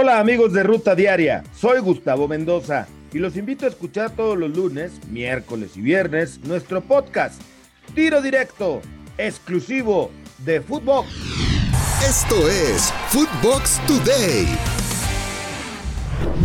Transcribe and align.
Hola 0.00 0.20
amigos 0.20 0.52
de 0.52 0.62
Ruta 0.62 0.94
Diaria, 0.94 1.42
soy 1.58 1.80
Gustavo 1.80 2.28
Mendoza 2.28 2.86
y 3.12 3.18
los 3.18 3.36
invito 3.36 3.64
a 3.64 3.68
escuchar 3.68 4.14
todos 4.14 4.38
los 4.38 4.56
lunes, 4.56 4.92
miércoles 5.08 5.72
y 5.74 5.80
viernes 5.80 6.38
nuestro 6.44 6.80
podcast 6.82 7.42
Tiro 7.96 8.22
Directo, 8.22 8.80
exclusivo 9.16 10.12
de 10.44 10.60
Footbox. 10.60 11.08
Esto 12.08 12.48
es 12.48 12.94
Footbox 13.08 13.80
Today. 13.88 14.46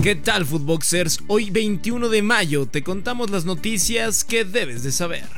¿Qué 0.02 0.16
tal 0.16 0.48
Footboxers? 0.48 1.20
Hoy 1.28 1.52
21 1.52 2.10
de 2.10 2.24
mayo 2.24 2.66
te 2.66 2.82
contamos 2.82 3.30
las 3.30 3.46
noticias 3.46 4.24
que 4.24 4.46
debes 4.46 4.82
de 4.82 4.92
saber. 4.92 5.30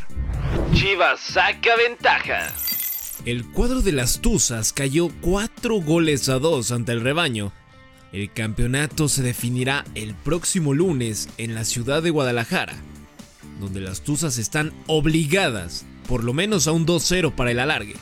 Chivas 0.74 1.20
saca 1.20 1.76
ventaja. 1.76 2.54
El 3.26 3.46
cuadro 3.52 3.82
de 3.82 3.92
las 3.92 4.22
Tuzas 4.22 4.72
cayó 4.72 5.10
4 5.20 5.82
goles 5.82 6.30
a 6.30 6.40
2 6.40 6.72
ante 6.72 6.94
el 6.94 7.02
rebaño 7.02 7.52
el 8.16 8.32
campeonato 8.32 9.10
se 9.10 9.22
definirá 9.24 9.84
el 9.94 10.14
próximo 10.16 10.74
lunes 10.74 11.28
en 11.38 11.54
la 11.54 11.66
ciudad 11.66 12.02
de 12.02 12.12
Guadalajara, 12.12 12.74
donde 13.60 13.82
las 13.82 14.04
Tuzas 14.04 14.38
están 14.38 14.72
obligadas 14.88 15.86
por 16.08 16.24
lo 16.24 16.32
menos 16.32 16.68
a 16.68 16.72
un 16.72 16.86
2-0 16.86 17.36
para 17.36 17.52
el 17.52 17.60
alargue. 17.60 17.98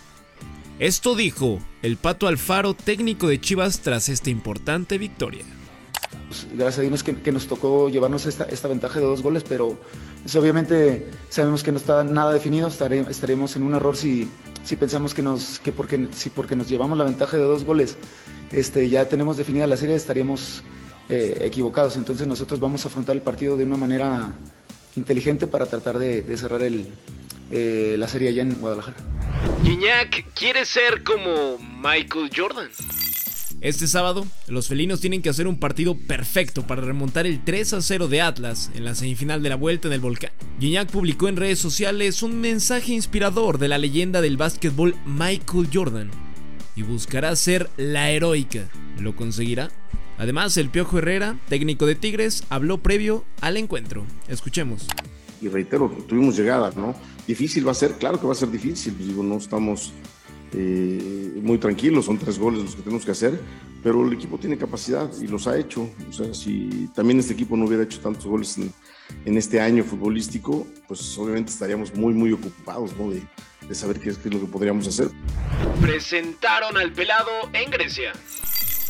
Esto 0.78 1.16
dijo 1.16 1.60
el 1.82 1.98
Pato 1.98 2.28
Alfaro, 2.28 2.76
técnico 2.76 3.28
de 3.28 3.42
Chivas, 3.42 3.80
tras 3.80 4.08
esta 4.08 4.30
importante 4.30 5.00
victoria. 5.00 5.46
Gracias 6.54 6.80
a 6.80 6.82
Dios 6.82 7.04
que, 7.04 7.32
nos 7.32 7.48
tocó 7.48 7.90
llevarnos 7.90 8.26
esta, 8.26 8.68
ventaja 8.68 9.00
de 9.00 9.06
dos 9.06 9.22
goles, 9.22 9.44
pero 9.48 9.78
obviamente 10.36 11.08
sabemos 11.30 11.64
que 11.64 11.72
no 11.72 11.78
está 11.78 12.04
nada 12.04 12.34
definido, 12.34 12.68
estaremos 12.68 13.56
en 13.56 13.64
un 13.64 13.76
error 13.76 13.96
si, 13.96 14.30
pensamos 14.80 15.14
que, 15.14 15.22
nos, 15.22 15.60
que 15.60 15.72
porque, 15.72 16.08
si 16.12 16.30
porque 16.30 16.56
nos 16.56 16.70
llevamos 16.70 16.98
la 16.98 17.04
ventaja 17.04 17.38
de 17.38 17.44
dos 17.44 17.64
goles 17.64 17.98
este, 18.54 18.88
ya 18.88 19.10
tenemos 19.10 19.36
definida 19.36 19.66
la 19.68 19.78
serie, 19.78 19.96
estaríamos 19.96 20.64
eh, 21.10 21.38
equivocados. 21.42 21.98
Entonces 21.98 22.28
nosotros 22.28 22.60
vamos 22.60 22.86
a 22.86 22.88
afrontar 22.88 23.16
el 23.16 23.22
partido 23.22 23.58
de 23.58 23.66
una 23.66 23.78
manera 23.78 24.32
inteligente 24.96 25.48
para 25.48 25.66
tratar 25.66 25.98
de, 25.98 26.38
cerrar 26.38 26.62
el, 26.62 26.88
eh, 27.52 27.96
la 27.98 28.08
serie 28.08 28.30
allá 28.30 28.44
en 28.44 28.54
Guadalajara. 28.54 28.98
Gignac 29.64 30.26
quiere 30.34 30.66
ser 30.66 31.04
como 31.04 31.58
Michael 31.58 32.30
Jordan. 32.36 32.70
Este 33.64 33.88
sábado, 33.88 34.28
los 34.50 34.68
felinos 34.68 35.00
tienen 35.00 35.22
que 35.22 35.30
hacer 35.30 35.48
un 35.48 35.58
partido 35.58 35.96
perfecto 35.96 36.68
para 36.68 36.82
remontar 36.82 37.26
el 37.26 37.42
3 37.46 37.76
a 37.76 37.82
0 37.82 38.10
de 38.10 38.20
Atlas 38.20 38.70
en 38.76 38.84
la 38.84 38.94
semifinal 38.94 39.42
de 39.42 39.48
la 39.48 39.56
vuelta 39.56 39.88
en 39.88 39.94
el 39.94 40.02
volcán. 40.02 40.32
Gignac 40.60 40.92
publicó 40.92 41.30
en 41.30 41.38
redes 41.38 41.60
sociales 41.60 42.24
un 42.24 42.42
mensaje 42.42 42.92
inspirador 42.92 43.60
de 43.60 43.70
la 43.70 43.78
leyenda 43.78 44.20
del 44.20 44.36
básquetbol 44.36 44.96
Michael 45.06 45.70
Jordan, 45.74 46.12
y 46.76 46.82
buscará 46.82 47.34
ser 47.38 47.70
la 47.78 48.12
heroica. 48.12 48.68
¿Lo 49.00 49.16
conseguirá? 49.16 49.70
Además, 50.18 50.58
el 50.58 50.70
Piojo 50.70 50.98
Herrera, 50.98 51.40
técnico 51.48 51.86
de 51.86 51.96
Tigres, 51.96 52.44
habló 52.50 52.80
previo 52.80 53.24
al 53.40 53.56
encuentro. 53.56 54.06
Escuchemos. 54.28 54.88
Y 55.42 55.48
reitero, 55.48 55.90
tuvimos 56.10 56.36
llegada, 56.36 56.74
¿no? 56.76 56.96
Difícil 57.26 57.66
va 57.66 57.72
a 57.72 57.76
ser, 57.76 57.94
claro 57.94 58.20
que 58.20 58.28
va 58.28 58.34
a 58.34 58.36
ser 58.36 58.52
difícil, 58.52 58.98
digo, 58.98 59.24
no 59.24 59.38
estamos 59.38 59.94
eh, 60.54 61.40
muy 61.42 61.58
tranquilos, 61.58 62.06
son 62.06 62.18
tres 62.18 62.38
goles 62.38 62.64
los 62.64 62.76
que 62.76 62.82
tenemos 62.82 63.06
que 63.06 63.12
hacer, 63.12 63.40
pero 63.82 64.06
el 64.06 64.14
equipo 64.14 64.38
tiene 64.38 64.58
capacidad 64.58 65.10
y 65.22 65.28
los 65.28 65.48
ha 65.48 65.58
hecho. 65.58 65.90
O 66.10 66.14
sea, 66.14 66.34
si 66.34 66.90
también 66.96 67.20
este 67.20 67.34
equipo 67.34 67.58
no 67.58 67.66
hubiera 67.66 67.84
hecho 67.84 68.00
tantos 68.00 68.26
goles 68.26 68.58
en, 68.58 69.38
este 69.38 69.60
año 69.60 69.84
futbolístico, 69.84 70.66
pues 70.88 71.18
obviamente 71.18 71.52
estaríamos 71.52 71.94
muy, 71.96 72.14
muy 72.14 72.32
ocupados, 72.32 72.96
¿no? 72.98 73.10
de 73.10 73.76
saber 73.76 74.00
qué 74.00 74.10
es, 74.10 74.26
lo 74.26 74.40
que 74.40 74.46
podríamos 74.46 74.88
hacer. 74.88 75.10
Presentaron 75.82 76.78
al 76.78 76.92
pelado 76.92 77.30
en 77.54 77.72
Grecia. 77.72 78.12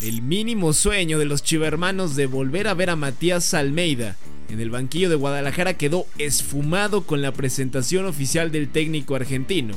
El 0.02 0.22
mínimo 0.22 0.72
sueño 0.72 1.18
de 1.18 1.24
los 1.24 1.42
chivermanos 1.42 2.16
de 2.16 2.26
volver 2.26 2.68
a 2.68 2.74
ver 2.74 2.90
a 2.90 2.96
Matías 2.96 3.54
Almeida 3.54 4.16
en 4.48 4.60
el 4.60 4.70
banquillo 4.70 5.08
de 5.08 5.16
Guadalajara 5.16 5.74
quedó 5.74 6.06
esfumado 6.18 7.04
con 7.04 7.22
la 7.22 7.32
presentación 7.32 8.06
oficial 8.06 8.52
del 8.52 8.68
técnico 8.68 9.14
argentino, 9.14 9.74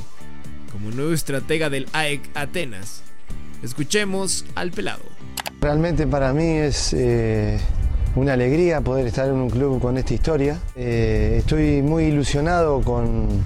como 0.70 0.90
nuevo 0.90 1.12
estratega 1.12 1.70
del 1.70 1.86
AEC 1.92 2.30
Atenas. 2.34 3.02
Escuchemos 3.62 4.44
al 4.54 4.70
pelado. 4.70 5.02
Realmente 5.60 6.06
para 6.06 6.32
mí 6.32 6.46
es 6.46 6.92
eh, 6.92 7.58
una 8.14 8.34
alegría 8.34 8.80
poder 8.80 9.06
estar 9.06 9.28
en 9.28 9.34
un 9.34 9.50
club 9.50 9.80
con 9.80 9.98
esta 9.98 10.14
historia. 10.14 10.60
Eh, 10.76 11.36
estoy 11.38 11.82
muy 11.82 12.04
ilusionado 12.04 12.80
con, 12.82 13.42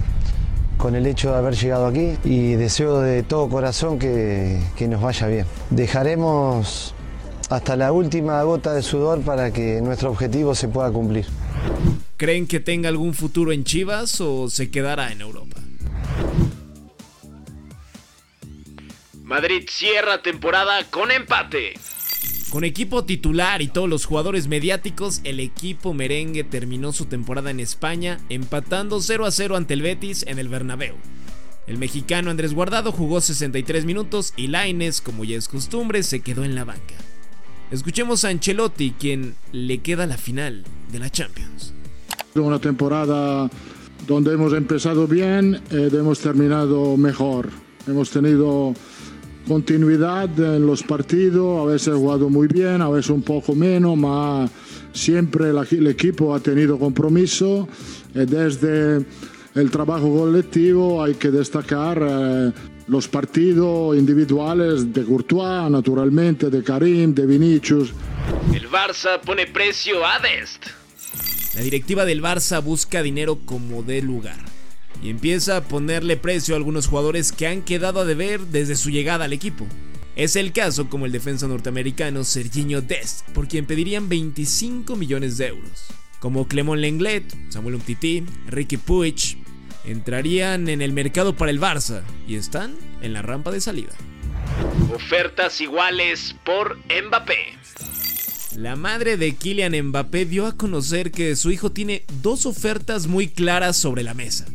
con 0.77 0.95
el 0.95 1.07
hecho 1.07 1.31
de 1.31 1.37
haber 1.37 1.55
llegado 1.55 1.87
aquí 1.87 2.17
y 2.25 2.55
deseo 2.55 2.99
de 2.99 3.23
todo 3.23 3.47
corazón 3.47 3.97
que, 3.97 4.59
nos 4.89 5.01
vaya 5.01 5.27
bien. 5.27 5.45
Dejaremos 5.69 6.93
hasta 7.49 7.77
la 7.77 7.93
última 7.93 8.43
gota 8.43 8.73
de 8.73 8.81
sudor 8.81 9.21
para 9.21 9.51
que 9.53 9.81
nuestro 9.81 10.11
objetivo 10.11 10.53
se 10.55 10.67
pueda 10.67 10.91
cumplir. 10.91 11.25
¿Creen 12.17 12.47
que 12.47 12.59
tenga 12.59 12.89
algún 12.89 13.13
futuro 13.13 13.53
en 13.53 13.63
Chivas 13.63 14.19
o 14.19 14.49
se 14.49 14.69
quedará 14.69 15.11
en 15.13 15.21
Europa? 15.21 15.62
Madrid 19.33 19.63
cierra 19.67 20.21
temporada 20.21 20.83
con 20.91 21.09
empate. 21.09 21.73
Con 22.51 22.63
equipo 22.63 23.03
titular 23.03 23.63
y 23.63 23.67
todos 23.67 23.89
los 23.89 24.05
jugadores 24.05 24.47
mediáticos, 24.47 25.21
el 25.23 25.39
equipo 25.39 25.95
merengue 25.95 26.43
terminó 26.43 26.93
su 26.93 27.05
temporada 27.05 27.49
en 27.49 27.59
España 27.59 28.19
empatando 28.29 29.01
0 29.01 29.25
a 29.25 29.31
0 29.31 29.55
ante 29.55 29.73
el 29.73 29.81
Betis 29.81 30.23
en 30.27 30.37
el 30.37 30.49
Bernabéu. 30.49 30.93
El 31.65 31.79
mexicano 31.79 32.29
Andrés 32.29 32.53
Guardado 32.53 32.91
jugó 32.91 33.21
63 33.21 33.85
minutos 33.85 34.35
y 34.37 34.49
Laines, 34.49 35.01
como 35.01 35.23
ya 35.23 35.35
es 35.35 35.47
costumbre, 35.47 36.03
se 36.03 36.19
quedó 36.19 36.43
en 36.43 36.53
la 36.53 36.65
banca. 36.65 36.93
Escuchemos 37.71 38.25
a 38.25 38.29
Ancelotti, 38.29 38.91
quien 38.91 39.33
le 39.51 39.79
queda 39.79 40.05
la 40.05 40.17
final 40.17 40.63
de 40.91 40.99
la 40.99 41.09
Champions. 41.09 41.73
Una 42.35 42.59
temporada 42.59 43.49
donde 44.05 44.31
hemos 44.31 44.53
empezado 44.53 45.07
bien 45.07 45.59
y 45.71 45.75
eh, 45.75 45.89
hemos 45.91 46.19
terminado 46.19 46.97
mejor. 46.97 47.49
Hemos 47.87 48.11
tenido 48.11 48.75
continuidad 49.47 50.29
en 50.39 50.65
los 50.65 50.83
partidos, 50.83 51.61
a 51.61 51.71
veces 51.71 51.89
ha 51.89 51.97
jugado 51.97 52.29
muy 52.29 52.47
bien, 52.47 52.81
a 52.81 52.89
veces 52.89 53.09
un 53.09 53.21
poco 53.21 53.53
menos, 53.55 53.97
pero 53.99 54.49
siempre 54.93 55.49
el 55.49 55.87
equipo 55.87 56.33
ha 56.33 56.39
tenido 56.39 56.79
compromiso 56.79 57.67
y 58.13 58.25
desde 58.25 59.05
el 59.55 59.71
trabajo 59.71 60.17
colectivo 60.17 61.03
hay 61.03 61.15
que 61.15 61.29
destacar 61.29 62.01
eh, 62.01 62.51
los 62.87 63.07
partidos 63.07 63.97
individuales 63.97 64.93
de 64.93 65.03
Courtois, 65.03 65.69
naturalmente, 65.69 66.49
de 66.49 66.63
Karim, 66.63 67.13
de 67.13 67.25
Vinicius. 67.25 67.93
El 68.53 68.69
Barça 68.69 69.19
pone 69.23 69.47
precio 69.47 70.05
a 70.05 70.19
Dest. 70.19 70.65
La 71.55 71.61
directiva 71.61 72.05
del 72.05 72.21
Barça 72.21 72.63
busca 72.63 73.03
dinero 73.03 73.39
como 73.45 73.83
de 73.83 74.01
lugar 74.01 74.52
y 75.01 75.09
empieza 75.09 75.57
a 75.57 75.63
ponerle 75.63 76.17
precio 76.17 76.55
a 76.55 76.57
algunos 76.57 76.87
jugadores 76.87 77.31
que 77.31 77.47
han 77.47 77.61
quedado 77.61 78.01
a 78.01 78.05
deber 78.05 78.41
desde 78.41 78.75
su 78.75 78.89
llegada 78.89 79.25
al 79.25 79.33
equipo. 79.33 79.67
Es 80.15 80.35
el 80.35 80.51
caso 80.53 80.89
como 80.89 81.05
el 81.05 81.11
defensa 81.11 81.47
norteamericano 81.47 82.23
Serginho 82.23 82.81
Dest, 82.81 83.27
por 83.29 83.47
quien 83.47 83.65
pedirían 83.65 84.09
25 84.09 84.95
millones 84.95 85.37
de 85.37 85.47
euros. 85.47 85.85
Como 86.19 86.47
Clemon 86.47 86.81
Lenglet, 86.81 87.25
Samuel 87.49 87.75
Umtiti, 87.75 88.23
Ricky 88.47 88.77
Puig, 88.77 89.37
entrarían 89.85 90.69
en 90.69 90.81
el 90.81 90.93
mercado 90.93 91.35
para 91.35 91.51
el 91.51 91.59
Barça 91.59 92.03
y 92.27 92.35
están 92.35 92.75
en 93.01 93.13
la 93.13 93.21
rampa 93.21 93.51
de 93.51 93.59
salida. 93.59 93.93
Ofertas 94.93 95.59
iguales 95.61 96.35
por 96.45 96.77
Mbappé. 96.85 97.57
La 98.55 98.75
madre 98.75 99.17
de 99.17 99.35
Kylian 99.35 99.87
Mbappé 99.87 100.25
dio 100.25 100.45
a 100.45 100.55
conocer 100.55 101.11
que 101.11 101.35
su 101.35 101.51
hijo 101.51 101.71
tiene 101.71 102.05
dos 102.21 102.45
ofertas 102.45 103.07
muy 103.07 103.27
claras 103.27 103.77
sobre 103.77 104.03
la 104.03 104.13
mesa. 104.13 104.45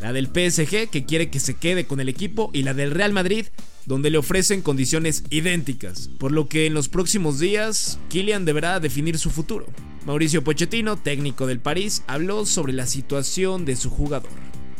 La 0.00 0.12
del 0.12 0.26
PSG, 0.26 0.88
que 0.90 1.04
quiere 1.06 1.30
que 1.30 1.40
se 1.40 1.54
quede 1.54 1.86
con 1.86 2.00
el 2.00 2.08
equipo, 2.08 2.50
y 2.52 2.62
la 2.62 2.74
del 2.74 2.90
Real 2.90 3.12
Madrid, 3.12 3.46
donde 3.86 4.10
le 4.10 4.18
ofrecen 4.18 4.62
condiciones 4.62 5.24
idénticas, 5.30 6.10
por 6.18 6.32
lo 6.32 6.48
que 6.48 6.66
en 6.66 6.74
los 6.74 6.88
próximos 6.88 7.38
días 7.38 7.98
Kylian 8.08 8.44
deberá 8.44 8.80
definir 8.80 9.18
su 9.18 9.30
futuro. 9.30 9.66
Mauricio 10.04 10.44
Pochettino, 10.44 10.96
técnico 10.96 11.46
del 11.46 11.60
París, 11.60 12.02
habló 12.06 12.46
sobre 12.46 12.72
la 12.72 12.86
situación 12.86 13.64
de 13.64 13.76
su 13.76 13.90
jugador. 13.90 14.30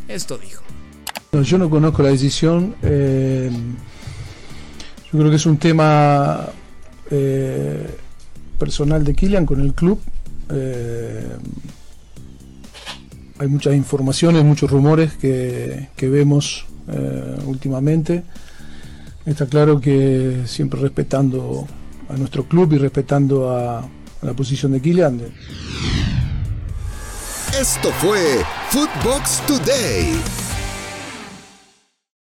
Esto 0.08 0.38
dijo. 0.38 0.62
Yo 1.32 1.58
no 1.58 1.69
conozco 1.69 2.02
la 2.02 2.11
decisión. 2.11 2.76
Eh, 2.82 3.50
yo 5.12 5.19
creo 5.19 5.31
que 5.31 5.37
es 5.37 5.46
un 5.46 5.58
tema 5.58 6.49
eh, 7.11 7.87
personal 8.58 9.05
de 9.05 9.14
Kylian 9.14 9.46
con 9.46 9.61
el 9.61 9.75
club. 9.75 10.00
Eh, 10.50 11.37
hay 13.38 13.49
muchas 13.49 13.75
informaciones, 13.75 14.44
muchos 14.44 14.71
rumores 14.71 15.12
que, 15.15 15.88
vemos 16.00 16.67
eh, 16.88 17.37
últimamente. 17.47 18.23
Está 19.25 19.47
claro 19.47 19.81
que 19.81 20.43
siempre 20.47 20.81
respetando 20.81 21.67
a 22.09 22.17
nuestro 22.17 22.44
club 22.44 22.73
y 22.73 22.79
respetando 22.79 23.50
a, 23.50 23.88
la 24.23 24.33
posición 24.33 24.73
de 24.73 24.81
Kylian. 24.81 25.21
Esto 27.61 27.91
fue 28.00 28.43
Footbox 28.71 29.43
Today. 29.47 30.45